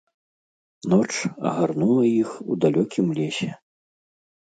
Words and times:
Ноч 0.93 1.11
агарнула 1.51 2.03
іх 2.21 2.29
у 2.51 2.61
далёкім 2.67 3.05
лесе. 3.23 3.49